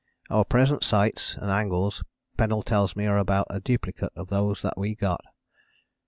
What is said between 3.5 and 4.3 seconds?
a duplicate of